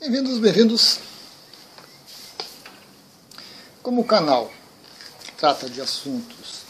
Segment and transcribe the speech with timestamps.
[0.00, 1.00] Bem-vindos, bem-vindos.
[3.82, 4.48] Como o canal
[5.36, 6.60] trata de assuntos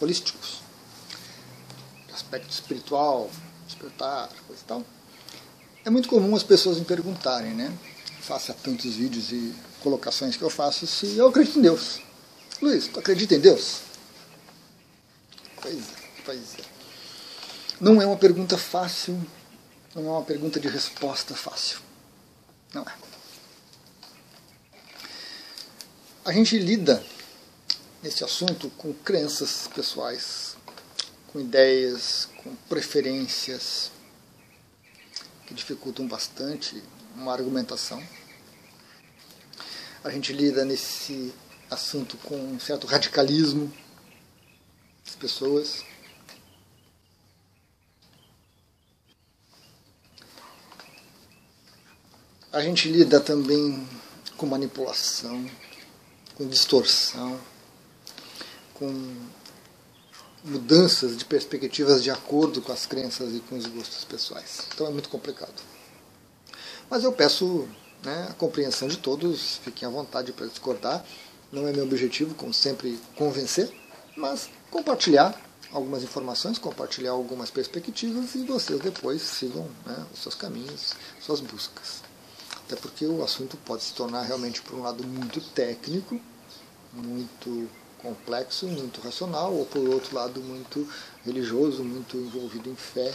[0.00, 0.60] holísticos,
[2.10, 3.30] aspecto espiritual,
[3.66, 4.84] despertar, coisa e tal,
[5.84, 7.70] é muito comum as pessoas me perguntarem, né?
[8.22, 12.00] Faça tantos vídeos e colocações que eu faço se eu acredito em Deus.
[12.62, 13.82] Luiz, tu acredita em Deus?
[15.60, 16.64] Pois é, pois é.
[17.78, 19.20] Não é uma pergunta fácil,
[19.94, 21.87] não é uma pergunta de resposta fácil.
[22.72, 22.94] Não é.
[26.24, 27.02] A gente lida
[28.02, 30.56] nesse assunto com crenças pessoais,
[31.28, 33.90] com ideias, com preferências
[35.46, 36.82] que dificultam bastante
[37.16, 38.02] uma argumentação.
[40.04, 41.32] A gente lida nesse
[41.70, 43.72] assunto com um certo radicalismo
[45.04, 45.82] das pessoas.
[52.50, 53.86] A gente lida também
[54.38, 55.44] com manipulação,
[56.34, 57.38] com distorção,
[58.72, 59.16] com
[60.42, 64.66] mudanças de perspectivas de acordo com as crenças e com os gostos pessoais.
[64.72, 65.62] Então é muito complicado.
[66.88, 67.68] Mas eu peço
[68.02, 71.04] né, a compreensão de todos, fiquem à vontade para discordar.
[71.52, 73.70] Não é meu objetivo, como sempre, convencer,
[74.16, 75.38] mas compartilhar
[75.70, 82.07] algumas informações, compartilhar algumas perspectivas e vocês depois sigam né, os seus caminhos, suas buscas.
[82.68, 86.20] Até porque o assunto pode se tornar realmente, por um lado, muito técnico,
[86.92, 87.66] muito
[87.96, 90.86] complexo, muito racional, ou por outro lado, muito
[91.24, 93.10] religioso, muito envolvido em fé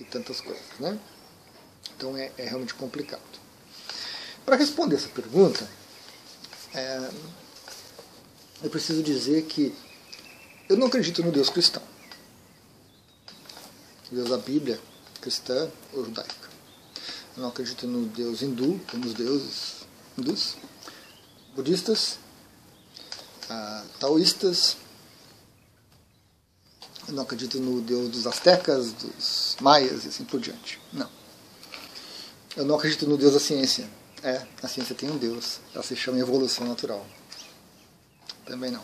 [0.00, 0.64] e tantas coisas.
[0.80, 0.98] Né?
[1.96, 3.22] Então é, é realmente complicado.
[4.44, 5.64] Para responder essa pergunta,
[6.74, 7.08] é,
[8.64, 9.72] eu preciso dizer que
[10.68, 11.82] eu não acredito no Deus cristão.
[14.10, 14.80] Deus da Bíblia,
[15.20, 16.43] cristã ou judaica.
[17.36, 19.84] Não acredito no Deus hindu, como os deuses
[20.16, 20.56] hindus,
[21.54, 22.18] budistas,
[23.50, 24.76] ah, taoístas.
[27.08, 30.80] Eu não acredito no Deus dos astecas, dos maias e assim por diante.
[30.92, 31.10] Não.
[32.56, 33.88] Eu não acredito no Deus da ciência.
[34.22, 35.58] É, a ciência tem um Deus.
[35.74, 37.04] Ela se chama evolução natural.
[38.46, 38.82] Também não.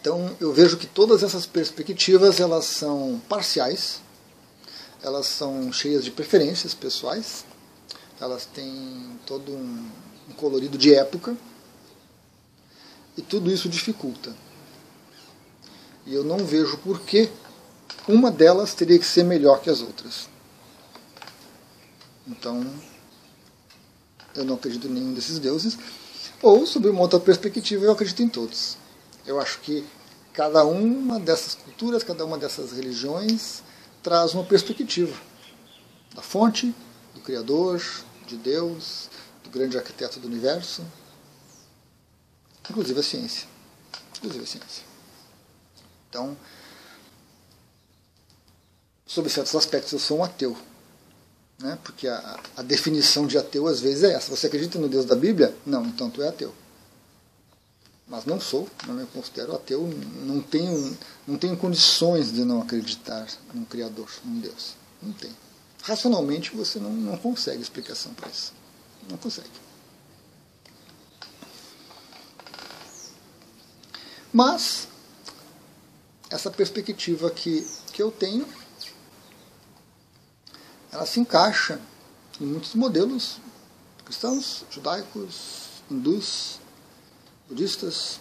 [0.00, 4.00] Então eu vejo que todas essas perspectivas elas são parciais
[5.06, 7.44] elas são cheias de preferências pessoais,
[8.20, 9.88] elas têm todo um,
[10.28, 11.36] um colorido de época,
[13.16, 14.34] e tudo isso dificulta.
[16.04, 17.30] E eu não vejo por que
[18.08, 20.28] uma delas teria que ser melhor que as outras.
[22.26, 22.68] Então,
[24.34, 25.78] eu não acredito em nenhum desses deuses.
[26.42, 28.76] Ou, sob uma outra perspectiva, eu acredito em todos.
[29.24, 29.86] Eu acho que
[30.32, 33.62] cada uma dessas culturas, cada uma dessas religiões
[34.06, 35.12] traz uma perspectiva
[36.14, 36.72] da fonte,
[37.12, 37.82] do Criador,
[38.24, 39.10] de Deus,
[39.42, 40.86] do grande arquiteto do universo,
[42.70, 43.48] inclusive a ciência.
[44.18, 44.84] Inclusive a ciência.
[46.08, 46.36] Então,
[49.04, 50.56] sob certos aspectos, eu sou um ateu.
[51.58, 51.76] Né?
[51.82, 54.30] Porque a, a definição de ateu às vezes é essa.
[54.30, 55.52] Você acredita no Deus da Bíblia?
[55.66, 56.54] Não, então tu é ateu
[58.06, 59.82] mas não sou, não me considero ateu,
[60.24, 60.96] não tenho,
[61.26, 64.74] não tenho condições de não acreditar num Criador, num Deus.
[65.02, 65.30] Não tem.
[65.82, 68.52] Racionalmente você não, não consegue explicação para isso.
[69.10, 69.50] Não consegue.
[74.32, 74.86] Mas,
[76.30, 78.46] essa perspectiva que, que eu tenho,
[80.92, 81.80] ela se encaixa
[82.40, 83.38] em muitos modelos
[84.04, 86.60] cristãos, judaicos, hindus,
[87.48, 88.20] budistas.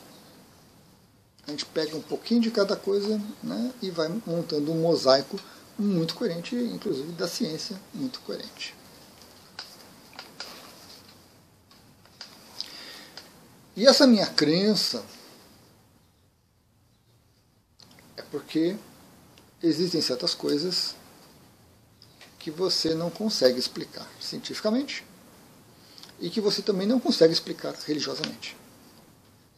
[1.48, 5.40] A gente pega um pouquinho de cada coisa né, e vai montando um mosaico
[5.78, 8.74] muito coerente, inclusive da ciência, muito coerente.
[13.76, 15.04] E essa minha crença
[18.16, 18.78] é porque
[19.62, 20.96] existem certas coisas
[22.40, 25.04] que você não consegue explicar cientificamente
[26.20, 28.56] e que você também não consegue explicar religiosamente.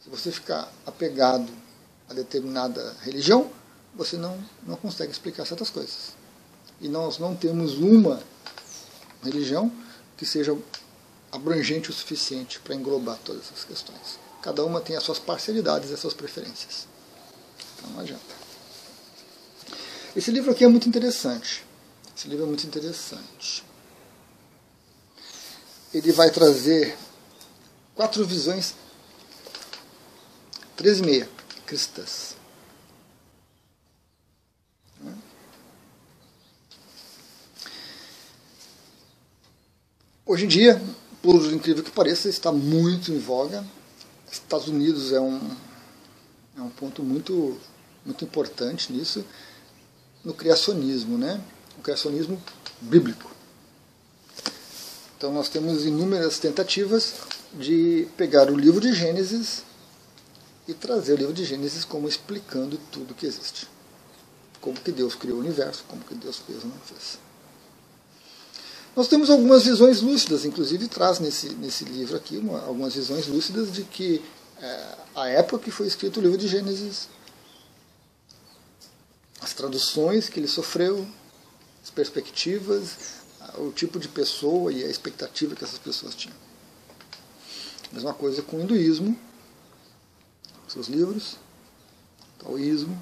[0.08, 1.52] Se você ficar apegado
[2.08, 3.50] a determinada religião,
[3.94, 6.14] você não, não consegue explicar certas coisas.
[6.80, 8.22] E nós não temos uma
[9.22, 9.70] religião
[10.16, 10.56] que seja
[11.30, 14.18] abrangente o suficiente para englobar todas essas questões.
[14.40, 16.86] Cada uma tem as suas parcialidades e as suas preferências.
[17.76, 18.34] Então não adianta.
[20.16, 21.66] Esse livro aqui é muito interessante.
[22.16, 23.62] Esse livro é muito interessante.
[25.92, 26.96] Ele vai trazer
[27.94, 28.74] quatro visões
[30.78, 31.28] 13 e meia,
[31.66, 32.36] cristãs.
[40.24, 40.80] Hoje em dia,
[41.20, 43.66] por incrível que pareça, está muito em voga.
[44.30, 45.40] Estados Unidos é um,
[46.56, 47.58] é um ponto muito,
[48.06, 49.24] muito importante nisso,
[50.24, 51.42] no criacionismo, né?
[51.76, 52.40] o criacionismo
[52.80, 53.28] bíblico.
[55.16, 57.14] Então nós temos inúmeras tentativas
[57.52, 59.66] de pegar o livro de Gênesis
[60.68, 63.66] e trazer o livro de Gênesis como explicando tudo que existe.
[64.60, 67.18] Como que Deus criou o universo, como que Deus fez ou não fez.
[68.94, 73.72] Nós temos algumas visões lúcidas, inclusive traz nesse, nesse livro aqui uma, algumas visões lúcidas
[73.72, 74.22] de que
[74.60, 77.08] é, a época que foi escrito o livro de Gênesis,
[79.40, 81.06] as traduções que ele sofreu,
[81.82, 83.18] as perspectivas,
[83.56, 86.36] o tipo de pessoa e a expectativa que essas pessoas tinham.
[87.92, 89.18] Mesma coisa com o hinduísmo,
[90.72, 91.36] seus livros,
[92.38, 92.96] taoísmo.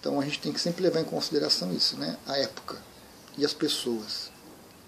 [0.00, 2.16] Então a gente tem que sempre levar em consideração isso, né?
[2.26, 2.76] a época
[3.36, 4.30] e as pessoas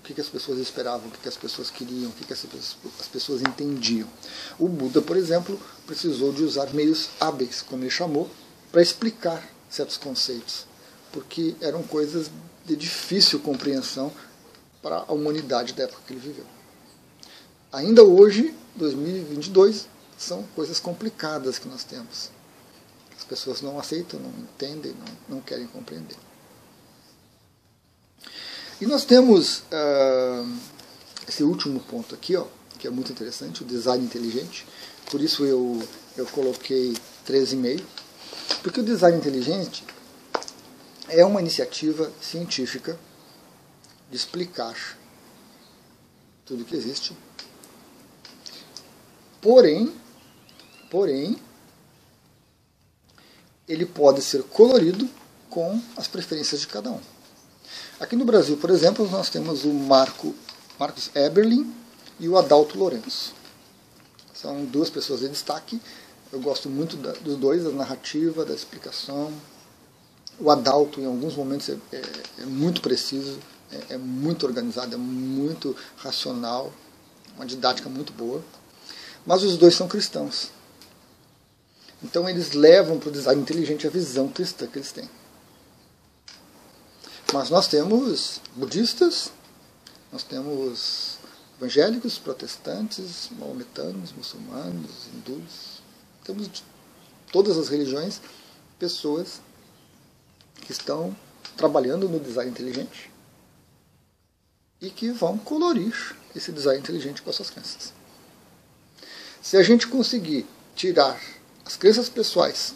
[0.09, 2.47] que, que as pessoas esperavam, o que, que as pessoas queriam, o que, que as,
[2.99, 4.09] as pessoas entendiam.
[4.59, 8.31] O Buda, por exemplo, precisou de usar meios hábeis, como ele chamou,
[8.73, 10.67] para explicar certos conceitos,
[11.13, 12.31] porque eram coisas
[12.65, 14.11] de difícil compreensão
[14.81, 16.47] para a humanidade da época que ele viveu.
[17.71, 19.89] Ainda hoje, 2022,
[20.19, 22.31] são coisas complicadas que nós temos.
[23.17, 26.17] As pessoas não aceitam, não entendem, não, não querem compreender.
[28.81, 30.59] E nós temos uh,
[31.29, 32.47] esse último ponto aqui, ó,
[32.79, 34.67] que é muito interessante, o design inteligente.
[35.11, 35.83] Por isso eu,
[36.17, 36.95] eu coloquei
[37.27, 37.83] 13,5.
[38.63, 39.85] Porque o design inteligente
[41.09, 42.99] é uma iniciativa científica
[44.11, 44.77] de explicar
[46.45, 47.17] tudo que existe.
[49.41, 49.93] Porém,
[50.91, 51.37] porém,
[53.69, 55.09] ele pode ser colorido
[55.51, 57.01] com as preferências de cada um.
[58.01, 60.35] Aqui no Brasil, por exemplo, nós temos o Marco,
[60.79, 61.75] Marcos Eberlin
[62.19, 63.35] e o Adalto Lourenço.
[64.35, 65.81] São duas pessoas de destaque.
[66.33, 69.33] Eu gosto muito da, dos dois, da narrativa, da explicação.
[70.39, 72.03] O Adalto, em alguns momentos, é, é,
[72.39, 73.39] é muito preciso,
[73.73, 76.73] é, é muito organizado, é muito racional,
[77.35, 78.43] uma didática muito boa.
[79.27, 80.51] Mas os dois são cristãos.
[82.03, 85.09] Então eles levam para o design inteligente a visão cristã que eles têm.
[87.33, 89.33] Mas nós temos budistas,
[90.11, 91.19] nós temos
[91.59, 95.83] evangélicos, protestantes, maometanos, muçulmanos, hindus.
[96.25, 96.63] Temos de
[97.33, 98.21] todas as religiões
[98.79, 99.41] pessoas
[100.63, 101.15] que estão
[101.57, 103.11] trabalhando no design inteligente
[104.81, 107.93] e que vão colorir esse design inteligente com as suas crenças.
[109.43, 110.47] Se a gente conseguir
[110.77, 111.21] tirar
[111.69, 112.75] as crenças pessoais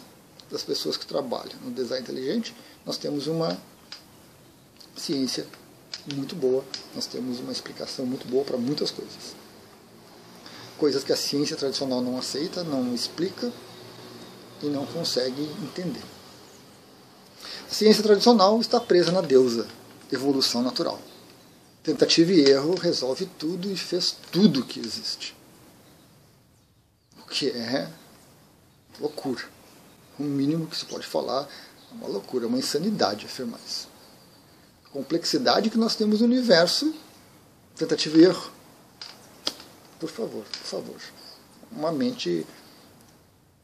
[0.51, 2.55] das pessoas que trabalham no design inteligente,
[2.85, 3.57] nós temos uma
[4.95, 5.47] ciência
[6.13, 6.63] muito boa,
[6.93, 9.35] nós temos uma explicação muito boa para muitas coisas.
[10.77, 13.51] Coisas que a ciência tradicional não aceita, não explica
[14.61, 16.03] e não consegue entender.
[17.67, 19.67] A ciência tradicional está presa na deusa,
[20.11, 21.01] evolução natural.
[21.81, 25.35] Tentativa e erro resolve tudo e fez tudo que existe.
[27.17, 27.89] O que é
[28.99, 29.43] loucura.
[30.19, 31.47] O mínimo que se pode falar
[31.91, 33.93] é uma loucura, uma insanidade afirmar isso
[34.93, 36.93] complexidade que nós temos no universo,
[37.75, 38.51] tentativa e erro.
[39.99, 41.01] Por favor, por favor.
[41.71, 42.45] Uma mente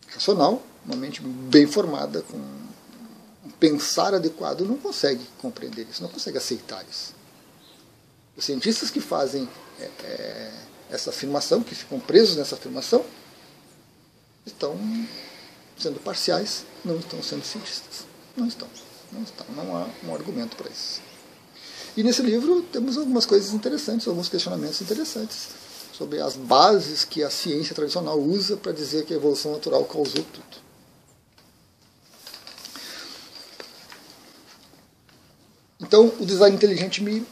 [0.08, 6.40] racional, uma mente bem formada, com um pensar adequado, não consegue compreender isso, não consegue
[6.40, 7.14] aceitar isso.
[8.36, 9.48] Os cientistas que fazem
[9.80, 10.54] é, é,
[10.90, 13.06] essa afirmação, que ficam presos nessa afirmação,
[14.50, 14.78] estão
[15.78, 18.06] sendo parciais, não estão sendo cientistas.
[18.36, 18.68] Não estão.
[19.12, 19.46] Não estão.
[19.56, 21.02] Não há um argumento para isso.
[21.96, 25.50] E nesse livro temos algumas coisas interessantes, alguns questionamentos interessantes
[25.94, 30.24] sobre as bases que a ciência tradicional usa para dizer que a evolução natural causou
[30.24, 30.70] tudo.
[35.82, 37.26] Então, o design inteligente me,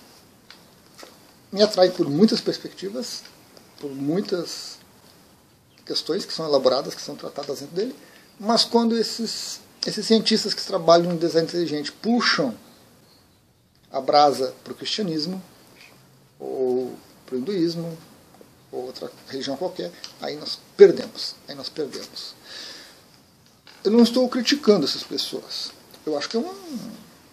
[1.52, 3.24] me atrai por muitas perspectivas,
[3.80, 4.77] por muitas
[5.88, 7.96] questões que são elaboradas, que são tratadas dentro dele,
[8.40, 12.54] mas quando esses, esses cientistas que trabalham no design inteligente puxam
[13.92, 15.42] a brasa para o cristianismo,
[16.40, 16.94] ou
[17.26, 17.98] para o hinduísmo,
[18.72, 19.92] ou outra religião qualquer,
[20.22, 21.36] aí nós perdemos.
[21.48, 22.36] Aí nós perdemos.
[23.84, 25.72] Eu não estou criticando essas pessoas.
[26.06, 26.54] Eu acho que é uma,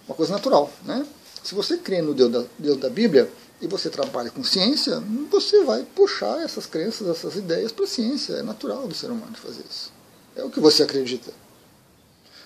[0.07, 0.73] uma coisa natural.
[0.85, 1.05] Né?
[1.43, 3.31] Se você crê no Deus da, Deus da Bíblia
[3.65, 8.35] e você trabalha com ciência, você vai puxar essas crenças, essas ideias para a ciência.
[8.35, 9.91] É natural do ser humano fazer isso.
[10.37, 11.33] É o que você acredita.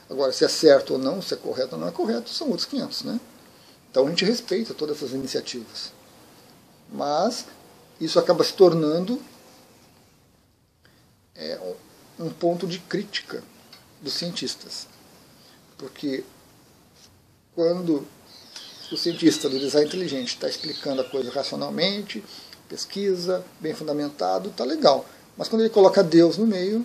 [0.09, 2.67] Agora, se é certo ou não, se é correto ou não é correto, são outros
[2.67, 3.21] 500, né?
[3.91, 5.93] Então a gente respeita todas essas iniciativas.
[6.89, 7.47] Mas
[8.01, 9.21] isso acaba se tornando
[11.35, 11.59] é,
[12.17, 13.43] um ponto de crítica
[14.01, 14.87] dos cientistas.
[15.77, 16.25] Porque
[17.57, 18.07] quando
[18.91, 22.25] o cientista do design inteligente está explicando a coisa racionalmente,
[22.69, 25.07] pesquisa, bem fundamentado, está legal.
[25.37, 26.85] Mas quando ele coloca Deus no meio,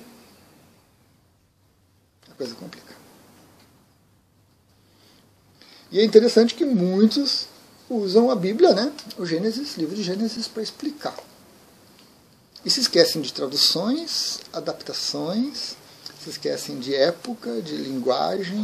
[2.30, 2.94] a coisa complica.
[5.92, 7.48] E é interessante que muitos
[7.90, 11.16] usam a Bíblia, né, o Gênesis, livro de Gênesis, para explicar.
[12.66, 15.76] E se esquecem de traduções, adaptações,
[16.24, 18.58] se esquecem de época, de linguagem.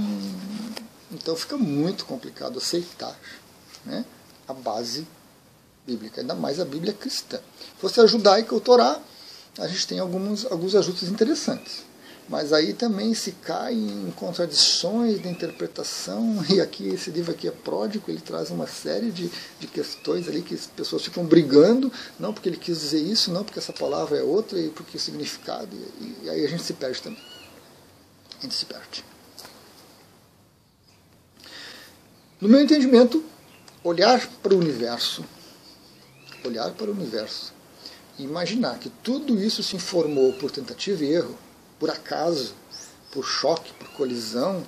[1.11, 3.17] Então fica muito complicado aceitar
[3.85, 4.05] né,
[4.47, 5.07] a base
[5.85, 7.37] bíblica, ainda mais a Bíblia cristã.
[7.37, 8.99] Se fosse a judaica ou Torá,
[9.57, 11.89] a gente tem alguns, alguns ajustes interessantes.
[12.27, 17.51] Mas aí também se cai em contradições de interpretação, e aqui esse livro aqui é
[17.51, 22.31] pródigo, ele traz uma série de, de questões ali que as pessoas ficam brigando, não
[22.31, 25.75] porque ele quis dizer isso, não porque essa palavra é outra, e porque o significado,
[25.99, 27.23] e, e aí a gente se perde também.
[28.37, 29.03] A gente se perde.
[32.41, 33.22] No meu entendimento,
[33.84, 35.25] olhar para o universo,
[36.46, 37.53] olhar para o universo,
[38.17, 41.38] e imaginar que tudo isso se informou por tentativa e erro,
[41.77, 42.55] por acaso,
[43.12, 44.65] por choque, por colisão,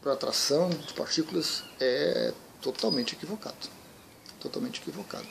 [0.00, 2.32] por atração de partículas, é
[2.62, 3.68] totalmente equivocado.
[4.40, 5.28] Totalmente equivocado.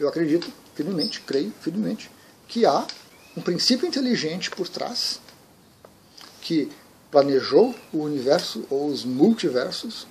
[0.00, 2.10] Eu acredito firmemente, creio firmemente,
[2.48, 2.86] que há
[3.36, 5.20] um princípio inteligente por trás
[6.40, 6.72] que
[7.10, 10.06] planejou o universo ou os multiversos,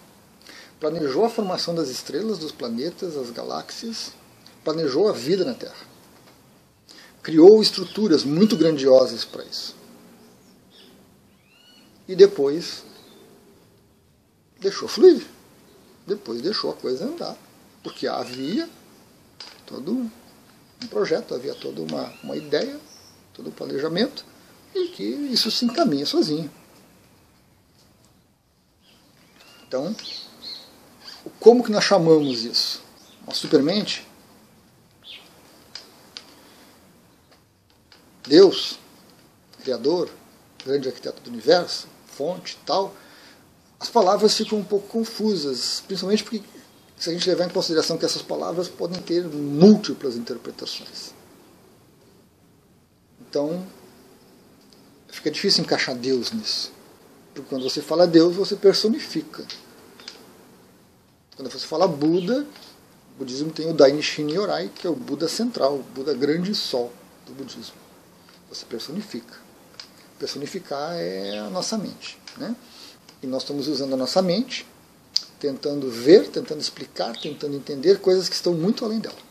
[0.80, 4.12] planejou a formação das estrelas, dos planetas, as galáxias,
[4.64, 5.96] planejou a vida na Terra
[7.26, 9.76] criou estruturas muito grandiosas para isso.
[12.08, 12.84] E depois
[14.60, 15.26] deixou fluir.
[16.06, 17.36] Depois deixou a coisa andar.
[17.82, 18.70] Porque havia
[19.66, 22.80] todo um projeto, havia toda uma, uma ideia,
[23.34, 24.24] todo um planejamento,
[24.76, 26.52] e que isso se encaminha sozinho.
[29.68, 29.96] Então,
[31.40, 32.84] como que nós chamamos isso?
[33.24, 34.06] Uma supermente
[38.28, 38.80] Deus,
[39.62, 40.10] Criador,
[40.66, 42.96] grande arquiteto do universo, fonte tal,
[43.80, 46.42] as palavras ficam um pouco confusas, principalmente porque
[46.98, 51.14] se a gente levar em consideração que essas palavras podem ter múltiplas interpretações.
[53.22, 53.66] Então,
[55.10, 56.72] fica difícil encaixar Deus nisso.
[57.36, 59.46] Porque quando você fala Deus, você personifica.
[61.36, 62.48] Quando você fala Buda,
[63.14, 66.94] o budismo tem o Dainishin Yorai, que é o Buda central, o Buda grande sol
[67.26, 67.76] do budismo.
[68.50, 69.36] Você personifica.
[70.18, 72.18] Personificar é a nossa mente.
[72.38, 72.56] Né?
[73.22, 74.66] E nós estamos usando a nossa mente,
[75.38, 79.26] tentando ver, tentando explicar, tentando entender coisas que estão muito além dela.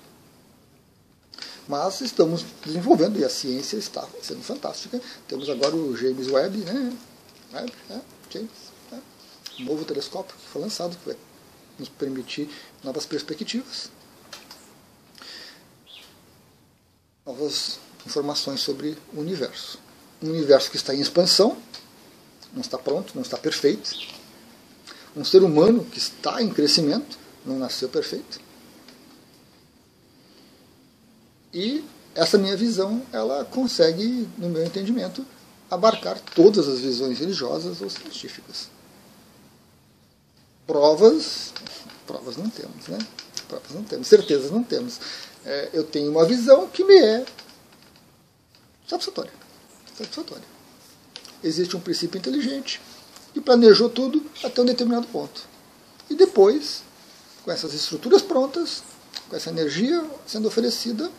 [1.67, 5.01] Mas estamos desenvolvendo e a ciência está sendo fantástica.
[5.27, 6.93] Temos agora o James Webb, né?
[7.55, 8.51] Webb, é, James,
[8.93, 9.63] é.
[9.63, 11.17] um novo telescópio que foi lançado, que vai
[11.79, 12.49] nos permitir
[12.83, 13.91] novas perspectivas,
[17.25, 19.79] novas informações sobre o universo.
[20.21, 21.57] Um universo que está em expansão,
[22.53, 23.91] não está pronto, não está perfeito.
[25.17, 28.41] Um ser humano que está em crescimento, não nasceu perfeito.
[31.53, 31.85] E
[32.17, 35.25] essa minha visão, ela consegue, no meu entendimento,
[35.71, 38.69] abarcar todas as visões religiosas ou científicas.
[40.67, 41.53] Provas,
[42.07, 42.99] provas não temos, né?
[43.49, 44.99] Provas não temos, certezas não temos.
[45.45, 47.25] É, eu tenho uma visão que me é
[48.87, 49.33] satisfatória.
[49.97, 50.45] satisfatória.
[51.43, 52.81] Existe um princípio inteligente
[53.35, 55.47] e planejou tudo até um determinado ponto.
[56.09, 56.83] E depois,
[57.45, 58.83] com essas estruturas prontas,
[59.29, 61.11] com essa energia sendo oferecida,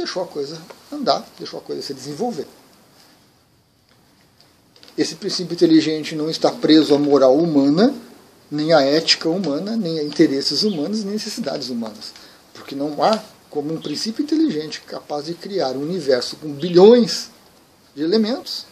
[0.00, 2.46] deixou a coisa andar, deixou a coisa se desenvolver.
[4.96, 7.94] Esse princípio inteligente não está preso à moral humana,
[8.50, 12.12] nem à ética humana, nem a interesses humanos, nem necessidades humanas.
[12.52, 17.30] Porque não há como um princípio inteligente capaz de criar um universo com bilhões
[17.94, 18.66] de elementos,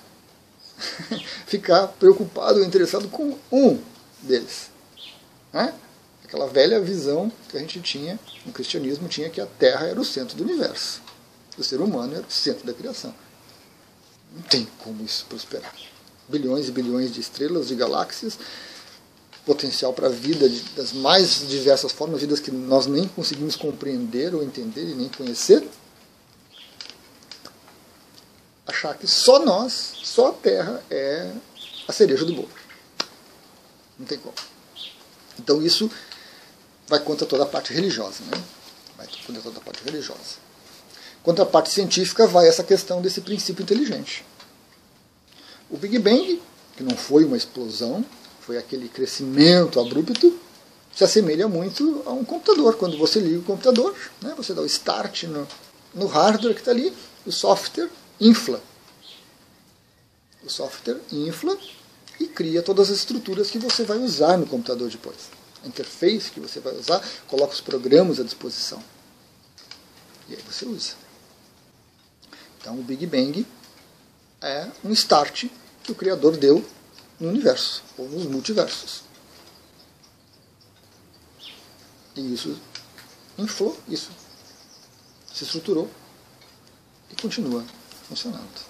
[1.46, 3.78] ficar preocupado ou interessado com um
[4.22, 4.70] deles.
[5.52, 5.72] Né?
[6.24, 10.04] Aquela velha visão que a gente tinha, no cristianismo, tinha que a Terra era o
[10.04, 11.07] centro do universo.
[11.58, 13.12] O ser humano era o centro da criação.
[14.32, 15.74] Não tem como isso prosperar.
[16.28, 18.38] Bilhões e bilhões de estrelas, de galáxias,
[19.44, 24.34] potencial para a vida de, das mais diversas formas, vidas que nós nem conseguimos compreender
[24.34, 25.66] ou entender e nem conhecer,
[28.66, 31.32] achar que só nós, só a Terra é
[31.88, 32.50] a cereja do bolo.
[33.98, 34.34] Não tem como.
[35.38, 35.90] Então isso
[36.86, 38.42] vai contra toda a parte religiosa, né?
[38.96, 40.47] Vai contra toda a parte religiosa.
[41.22, 44.24] Contra a parte científica vai essa questão desse princípio inteligente.
[45.70, 46.40] O Big Bang,
[46.76, 48.04] que não foi uma explosão,
[48.40, 50.38] foi aquele crescimento abrupto,
[50.94, 52.76] se assemelha muito a um computador.
[52.76, 55.46] Quando você liga o computador, né, você dá o start no,
[55.94, 56.92] no hardware que está ali,
[57.26, 58.60] o software infla.
[60.42, 61.58] O software infla
[62.18, 65.30] e cria todas as estruturas que você vai usar no computador depois.
[65.62, 68.82] A interface que você vai usar, coloca os programas à disposição.
[70.28, 71.07] E aí você usa.
[72.68, 73.46] Então o Big Bang
[74.42, 75.46] é um start
[75.82, 76.62] que o Criador deu
[77.18, 79.04] no universo, ou nos multiversos.
[82.14, 82.54] E isso
[83.38, 84.10] inflou, isso
[85.32, 85.88] se estruturou
[87.10, 87.64] e continua
[88.06, 88.68] funcionando.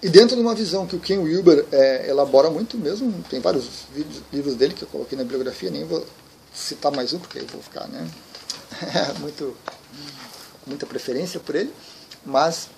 [0.00, 3.66] E dentro de uma visão que o Ken Wilber é, elabora muito mesmo, tem vários
[3.92, 6.06] vídeos, livros dele que eu coloquei na bibliografia, nem vou
[6.54, 8.08] citar mais um, porque aí vou ficar né,
[9.18, 9.56] muito,
[10.66, 11.74] muita preferência por ele,
[12.24, 12.68] mas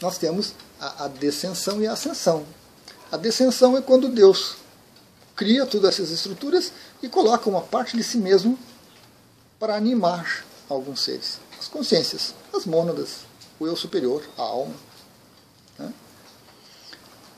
[0.00, 2.44] nós temos a, a descensão e a ascensão.
[3.10, 4.56] A descensão é quando Deus
[5.34, 8.58] cria todas essas estruturas e coloca uma parte de si mesmo
[9.58, 11.38] para animar alguns seres.
[11.58, 13.20] As consciências, as mônadas,
[13.58, 14.74] o eu superior, a alma.
[15.78, 15.92] Né?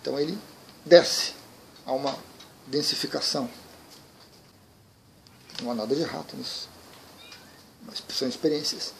[0.01, 0.39] Então ele
[0.85, 1.35] desce
[1.85, 2.17] a uma
[2.67, 3.49] densificação.
[5.63, 6.69] Não há nada de errado nisso.
[8.11, 8.93] São experiências.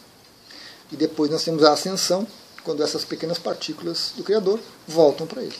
[0.91, 2.27] E depois nós temos a ascensão,
[2.63, 5.57] quando essas pequenas partículas do Criador voltam para ele.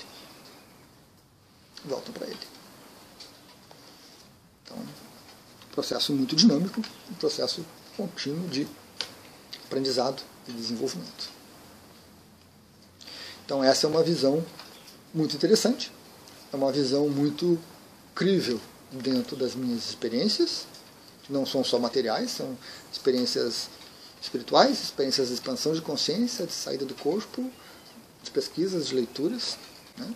[1.86, 2.40] Voltam para ele.
[4.64, 4.78] Então,
[5.72, 8.68] processo muito dinâmico, um processo contínuo de
[9.66, 11.30] aprendizado e desenvolvimento.
[13.46, 14.46] Então, essa é uma visão
[15.14, 15.92] muito interessante,
[16.52, 17.58] é uma visão muito
[18.14, 18.60] crível
[18.92, 20.66] dentro das minhas experiências,
[21.30, 22.58] não são só materiais, são
[22.92, 23.70] experiências
[24.22, 27.50] espirituais, experiências de expansão de consciência, de saída do corpo,
[28.24, 29.58] de pesquisas, de leituras.
[29.98, 30.14] Né?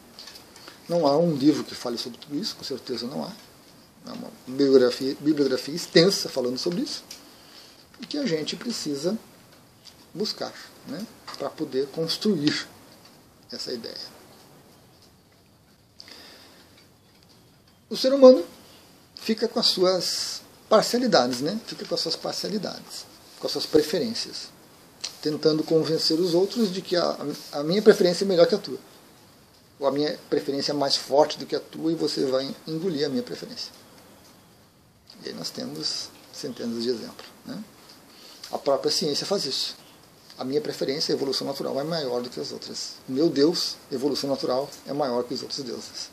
[0.90, 3.32] Não há um livro que fale sobre tudo isso, com certeza não há.
[4.06, 7.04] É uma bibliografia, bibliografia extensa falando sobre isso,
[8.02, 9.18] e que a gente precisa
[10.14, 10.54] buscar
[10.88, 11.06] né?
[11.38, 12.68] para poder construir
[13.52, 14.14] essa ideia.
[17.90, 18.44] O ser humano
[19.16, 20.43] fica com as suas
[20.74, 21.60] parcialidades, né?
[21.68, 23.06] Fica com as suas parcialidades,
[23.40, 24.50] com as suas preferências,
[25.22, 27.16] tentando convencer os outros de que a,
[27.52, 28.80] a minha preferência é melhor que a tua.
[29.80, 33.06] Ou a minha preferência é mais forte do que a tua e você vai engolir
[33.06, 33.72] a minha preferência.
[35.24, 37.28] E aí nós temos centenas de exemplos.
[37.46, 37.64] Né?
[38.52, 39.76] A própria ciência faz isso.
[40.40, 42.94] A minha preferência, a evolução natural, é maior do que as outras.
[43.08, 46.10] O meu Deus, evolução natural, é maior que os outros deuses.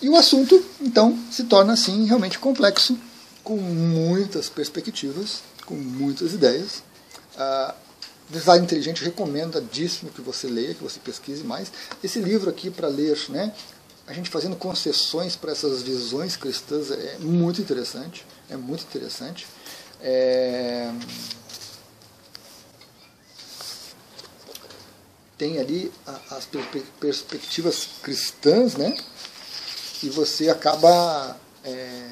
[0.00, 2.98] E o assunto, então, se torna assim realmente complexo,
[3.42, 6.82] com muitas perspectivas, com muitas ideias.
[7.34, 7.74] Uh,
[8.30, 11.72] Design Inteligente recomendadíssimo que você leia, que você pesquise mais.
[12.04, 13.54] Esse livro aqui para ler, né,
[14.06, 18.24] a gente fazendo concessões para essas visões cristãs é muito interessante.
[18.48, 19.46] É muito interessante.
[20.00, 20.90] É...
[25.36, 25.92] Tem ali
[26.30, 26.48] as
[26.98, 28.96] perspectivas cristãs, né?
[30.02, 32.08] E você acaba é,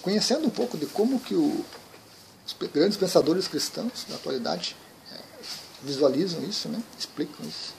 [0.00, 1.64] conhecendo um pouco de como que o,
[2.46, 4.74] os grandes pensadores cristãos da atualidade
[5.12, 5.18] é,
[5.82, 6.82] visualizam isso, né?
[6.98, 7.74] explicam isso,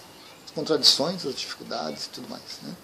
[0.46, 2.42] as contradições, as dificuldades e tudo mais.
[2.62, 2.76] Né?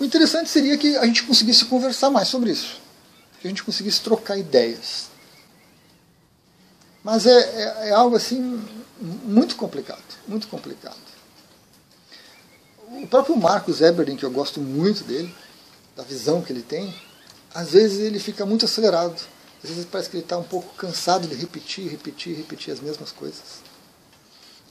[0.00, 2.80] O interessante seria que a gente conseguisse conversar mais sobre isso,
[3.40, 5.08] que a gente conseguisse trocar ideias.
[7.04, 10.96] Mas é, é, é algo assim muito complicado, muito complicado.
[12.88, 15.34] O próprio Marcos Eberlin, que eu gosto muito dele,
[15.96, 16.94] da visão que ele tem,
[17.54, 19.20] às vezes ele fica muito acelerado.
[19.62, 23.10] Às vezes parece que ele está um pouco cansado de repetir, repetir, repetir as mesmas
[23.10, 23.62] coisas.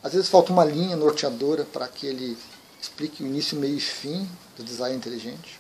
[0.04, 2.38] Às vezes falta uma linha norteadora para que ele
[2.82, 5.60] explique o início, meio e fim do design inteligente.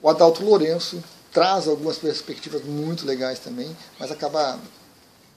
[0.00, 4.58] O Adalto Lourenço traz algumas perspectivas muito legais também, mas acaba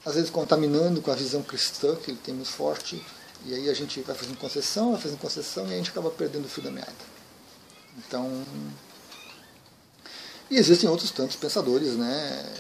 [0.05, 3.03] às vezes contaminando com a visão cristã que ele tem muito forte,
[3.45, 6.45] e aí a gente vai fazendo concessão, vai fazendo concessão e a gente acaba perdendo
[6.45, 6.91] o fio da meada.
[7.97, 8.45] Então.
[10.49, 12.53] E existem outros tantos pensadores, né?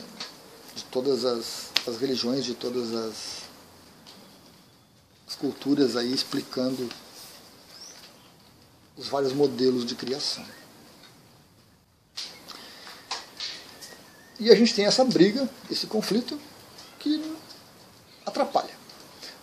[0.75, 3.41] De todas as, as religiões, de todas as,
[5.27, 6.89] as culturas aí explicando
[8.97, 10.45] os vários modelos de criação.
[14.39, 16.39] E a gente tem essa briga, esse conflito,
[17.01, 17.35] que
[18.25, 18.73] atrapalha.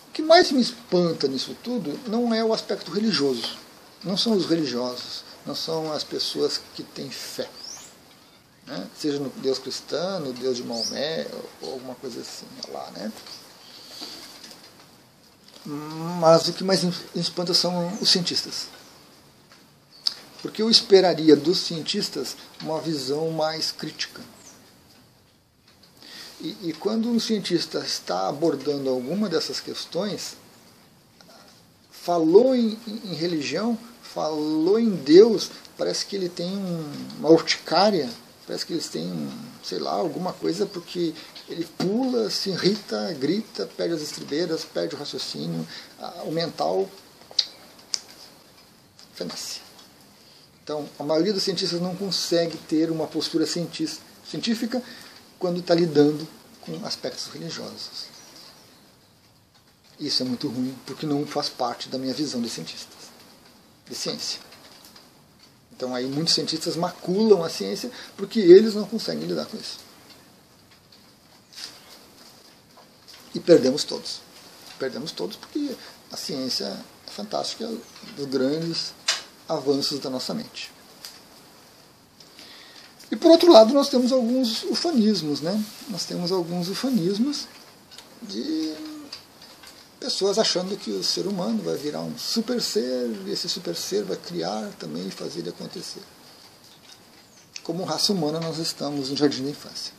[0.07, 3.57] O que mais me espanta nisso tudo não é o aspecto religioso.
[4.03, 7.49] Não são os religiosos, não são as pessoas que têm fé.
[8.65, 8.87] Né?
[8.97, 11.27] Seja no Deus cristão, no Deus de Maomé,
[11.61, 13.11] ou alguma coisa assim lá, né?
[15.65, 18.67] Mas o que mais me espanta são os cientistas.
[20.41, 24.21] Porque eu esperaria dos cientistas uma visão mais crítica.
[26.41, 30.37] E, e quando um cientista está abordando alguma dessas questões,
[31.91, 38.09] falou em, em, religião, falou em Deus, parece que ele tem um, uma urticária,
[38.47, 39.29] parece que eles têm,
[39.63, 41.13] sei lá, alguma coisa, porque
[41.49, 45.67] ele pula, se irrita, grita, perde as estribeiras, perde o raciocínio,
[46.25, 46.89] o mental
[49.13, 49.59] fenece.
[50.63, 54.81] Então, a maioria dos cientistas não consegue ter uma postura científica
[55.39, 56.27] quando está lidando
[56.61, 58.09] com aspectos religiosos.
[59.99, 62.97] Isso é muito ruim, porque não faz parte da minha visão de cientistas,
[63.87, 64.39] de ciência.
[65.71, 69.79] Então aí muitos cientistas maculam a ciência porque eles não conseguem lidar com isso.
[73.33, 74.21] E perdemos todos.
[74.77, 75.75] Perdemos todos porque
[76.11, 76.65] a ciência
[77.07, 77.69] é fantástica,
[78.15, 78.93] dos grandes
[79.47, 80.71] avanços da nossa mente.
[83.11, 85.63] E por outro lado, nós temos alguns ufanismos, né?
[85.89, 87.47] Nós temos alguns ufanismos
[88.21, 88.73] de
[89.99, 94.03] pessoas achando que o ser humano vai virar um super ser e esse super ser
[94.03, 96.01] vai criar também e fazer ele acontecer.
[97.63, 99.93] Como raça humana, nós estamos no jardim da infância.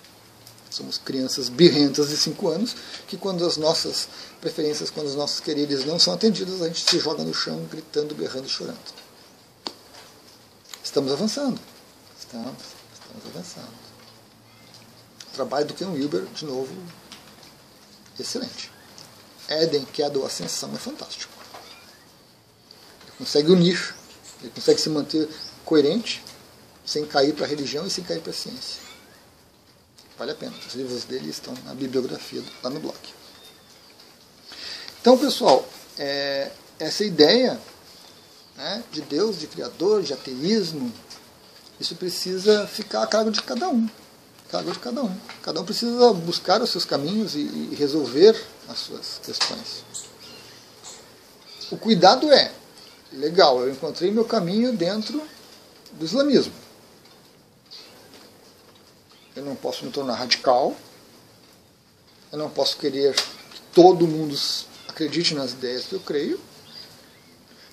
[0.70, 2.76] Somos crianças birrentas de 5 anos
[3.08, 4.08] que, quando as nossas
[4.40, 8.14] preferências, quando os nossos queridos não são atendidos, a gente se joga no chão gritando,
[8.14, 8.78] berrando chorando.
[10.82, 11.60] Estamos avançando.
[12.18, 12.79] Estamos.
[13.10, 13.74] Estamos avançando.
[15.26, 16.72] O trabalho do Ken Wilber, de novo,
[18.18, 18.70] excelente.
[19.48, 21.32] Éden, que é a do Ascensão, é fantástico.
[23.02, 23.94] Ele consegue unir,
[24.40, 25.28] ele consegue se manter
[25.64, 26.22] coerente,
[26.84, 28.80] sem cair para a religião e sem cair para a ciência.
[30.16, 30.54] Vale a pena.
[30.66, 32.98] Os livros dele estão na bibliografia lá no blog.
[35.00, 35.68] Então, pessoal,
[35.98, 37.60] é, essa ideia
[38.56, 40.92] né, de Deus, de Criador, de ateísmo,
[41.80, 43.88] isso precisa ficar a cargo de cada um.
[44.50, 45.16] Cargo de cada um.
[45.42, 48.38] Cada um precisa buscar os seus caminhos e, e resolver
[48.68, 49.82] as suas questões.
[51.70, 52.52] O cuidado é,
[53.12, 55.22] legal, eu encontrei meu caminho dentro
[55.92, 56.52] do islamismo.
[59.34, 60.76] Eu não posso me tornar radical.
[62.30, 64.38] Eu não posso querer que todo mundo
[64.86, 66.38] acredite nas ideias que eu creio.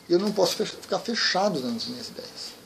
[0.08, 2.57] E eu não posso ficar fechado nas minhas ideias.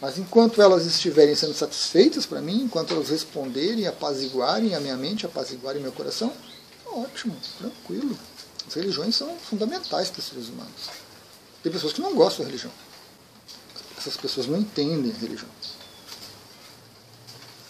[0.00, 5.24] Mas enquanto elas estiverem sendo satisfeitas para mim, enquanto elas responderem, apaziguarem a minha mente,
[5.24, 6.32] apaziguarem meu coração,
[6.86, 8.18] ótimo, tranquilo.
[8.66, 10.90] As religiões são fundamentais para os seres humanos.
[11.62, 12.72] Tem pessoas que não gostam da religião.
[13.96, 15.48] Essas pessoas não entendem a religião.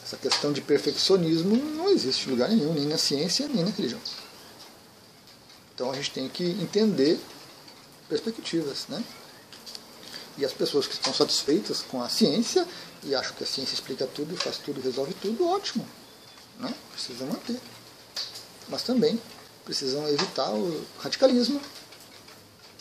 [0.04, 4.00] Essa questão de perfeccionismo não existe em lugar nenhum, nem na ciência, nem na religião.
[5.74, 7.18] Então a gente tem que entender
[8.08, 9.02] perspectivas, né?
[10.36, 12.66] E as pessoas que estão satisfeitas com a ciência
[13.02, 15.86] e acham que a ciência explica tudo, faz tudo, resolve tudo, ótimo.
[16.58, 16.74] Né?
[16.92, 17.60] Precisam manter.
[18.68, 19.20] Mas também
[19.64, 21.60] precisam evitar o radicalismo,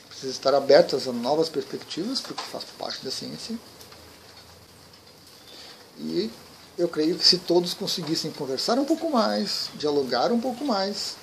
[0.07, 3.57] precisam estar abertas a novas perspectivas, porque faz parte da ciência.
[5.99, 6.31] E
[6.77, 11.15] eu creio que se todos conseguissem conversar um pouco mais, dialogar um pouco mais,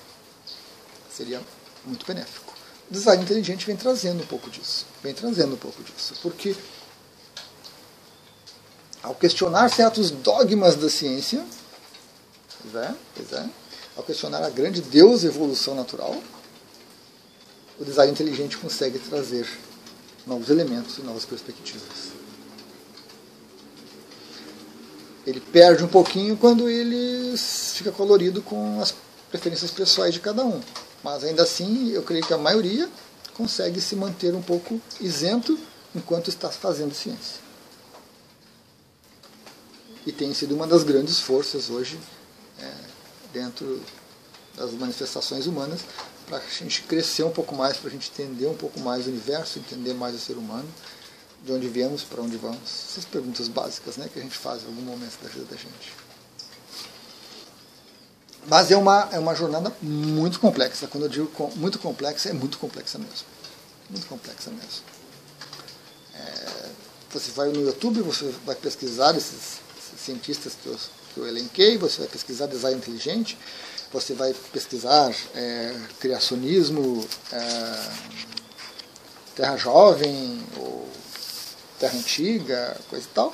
[1.09, 1.41] seria
[1.85, 2.50] muito benéfico
[2.91, 4.85] design inteligente vem trazendo um pouco disso.
[5.01, 6.13] Vem trazendo um pouco disso.
[6.21, 6.55] Porque
[9.01, 11.43] ao questionar certos dogmas da ciência,
[12.61, 13.49] pois é, pois é,
[13.95, 16.21] ao questionar a grande Deus evolução natural,
[17.79, 19.47] o design inteligente consegue trazer
[20.27, 22.11] novos elementos e novas perspectivas.
[25.25, 28.93] Ele perde um pouquinho quando ele fica colorido com as
[29.29, 30.61] preferências pessoais de cada um.
[31.03, 32.89] Mas ainda assim, eu creio que a maioria
[33.33, 35.57] consegue se manter um pouco isento
[35.95, 37.41] enquanto está fazendo ciência.
[40.05, 41.99] E tem sido uma das grandes forças hoje
[42.59, 42.73] é,
[43.33, 43.81] dentro
[44.55, 45.81] das manifestações humanas
[46.25, 49.09] para a gente crescer um pouco mais, para a gente entender um pouco mais o
[49.09, 50.67] universo, entender mais o ser humano,
[51.43, 52.59] de onde viemos, para onde vamos.
[52.63, 56.10] Essas perguntas básicas né, que a gente faz em algum momento da vida da gente.
[58.47, 60.87] Mas é uma, é uma jornada muito complexa.
[60.87, 63.25] Quando eu digo muito complexa, é muito complexa mesmo.
[63.89, 64.83] Muito complexa mesmo.
[66.15, 66.69] É,
[67.13, 70.77] você vai no YouTube, você vai pesquisar esses, esses cientistas que eu,
[71.13, 73.37] que eu, elenquei, você vai pesquisar design inteligente,
[73.91, 77.91] você vai pesquisar é, criacionismo, é,
[79.35, 80.89] terra jovem, ou
[81.79, 83.33] terra antiga, coisa e tal,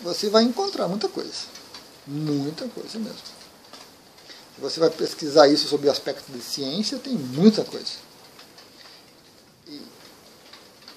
[0.00, 1.54] você vai encontrar muita coisa.
[2.06, 3.33] Muita coisa mesmo.
[4.54, 7.92] Se você vai pesquisar isso sob o aspecto de ciência, tem muita coisa.
[9.66, 9.80] E,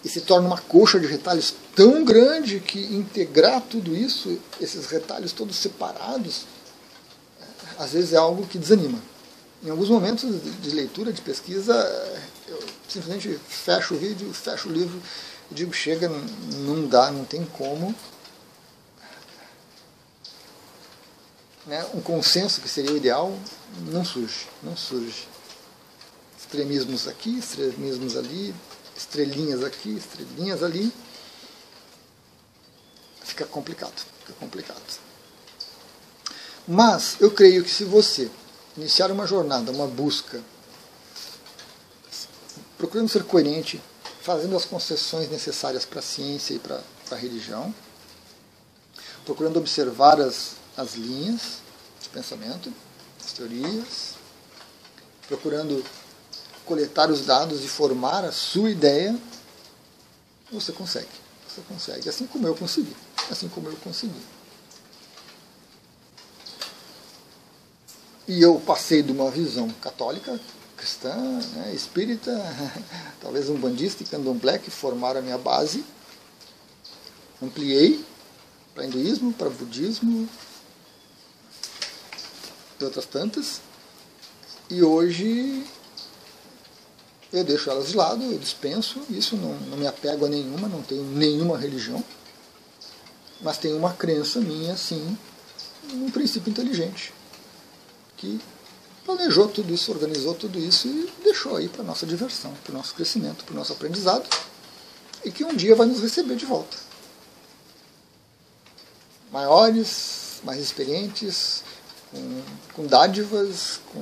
[0.05, 5.31] e se torna uma coxa de retalhos tão grande que integrar tudo isso, esses retalhos
[5.31, 6.45] todos separados,
[7.79, 8.99] às vezes é algo que desanima.
[9.63, 10.29] Em alguns momentos
[10.61, 11.73] de leitura, de pesquisa,
[12.47, 15.01] eu simplesmente fecho o vídeo, fecho o livro
[15.51, 16.09] e digo, chega,
[16.59, 17.93] não dá, não tem como.
[21.67, 23.37] Né, um consenso que seria o ideal
[23.91, 25.27] não surge, não surge.
[26.39, 28.55] Extremismos aqui, extremismos ali,
[28.95, 30.93] estrelinhas aqui, estrelinhas ali.
[33.21, 34.81] Fica complicado, fica complicado.
[36.65, 38.31] Mas eu creio que se você
[38.77, 40.41] iniciar uma jornada, uma busca,
[42.77, 43.81] procurando ser coerente,
[44.21, 47.73] fazendo as concessões necessárias para a ciência e para a religião,
[49.25, 51.57] procurando observar as, as linhas
[52.01, 52.71] de pensamento,
[53.19, 54.13] as teorias,
[55.27, 55.83] procurando
[56.65, 59.17] coletar os dados e formar a sua ideia,
[60.51, 61.07] você consegue.
[61.47, 62.95] Você consegue, assim como eu consegui.
[63.31, 64.21] Assim como eu consegui.
[68.27, 70.39] E eu passei de uma visão católica,
[70.75, 72.31] cristã, né, espírita,
[73.21, 75.83] talvez um bandista e candomblé que formaram a minha base.
[77.41, 78.05] Ampliei
[78.75, 80.29] para hinduísmo, para budismo
[82.85, 83.61] outras tantas.
[84.69, 85.65] E hoje
[87.31, 90.81] eu deixo elas de lado, eu dispenso isso, não, não me apego a nenhuma, não
[90.81, 92.03] tenho nenhuma religião,
[93.41, 95.17] mas tenho uma crença minha, sim,
[95.93, 97.13] um princípio inteligente
[98.17, 98.41] que
[99.05, 102.93] planejou tudo isso, organizou tudo isso e deixou aí para nossa diversão, para o nosso
[102.93, 104.27] crescimento, para o nosso aprendizado,
[105.23, 106.75] e que um dia vai nos receber de volta.
[109.31, 111.63] Maiores, mais experientes,
[112.11, 112.43] com,
[112.73, 113.99] com dádivas, com,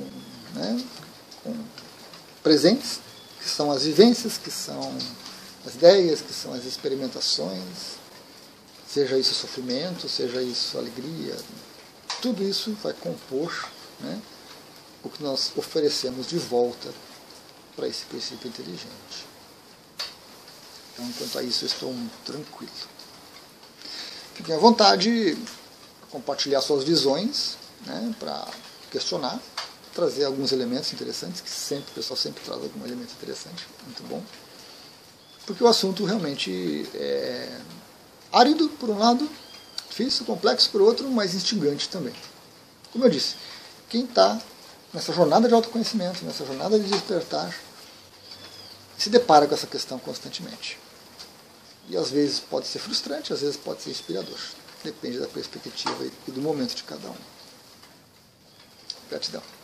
[0.58, 0.84] né,
[1.42, 1.56] com
[2.42, 3.00] presentes,
[3.40, 4.96] que são as vivências, que são
[5.64, 7.98] as ideias, que são as experimentações,
[8.88, 11.36] seja isso sofrimento, seja isso alegria,
[12.22, 13.68] tudo isso vai compor
[14.00, 14.20] né,
[15.02, 16.92] o que nós oferecemos de volta
[17.74, 19.26] para esse princípio inteligente.
[20.92, 22.72] Então, quanto a isso, eu estou tranquilo.
[24.34, 25.38] Fiquem à vontade de
[26.10, 28.46] compartilhar suas visões né, para
[28.90, 29.40] questionar,
[29.94, 34.22] trazer alguns elementos interessantes, que sempre, o pessoal sempre traz algum elemento interessante, muito bom.
[35.46, 37.60] Porque o assunto realmente é
[38.32, 39.28] árido, por um lado,
[39.88, 42.14] difícil, complexo, por outro, mas instigante também.
[42.92, 43.36] Como eu disse,
[43.88, 44.40] quem está
[44.92, 47.54] nessa jornada de autoconhecimento, nessa jornada de despertar,
[48.98, 50.78] se depara com essa questão constantemente.
[51.88, 54.38] E às vezes pode ser frustrante, às vezes pode ser inspirador.
[54.82, 57.35] Depende da perspectiva e do momento de cada um.
[59.10, 59.55] that's done.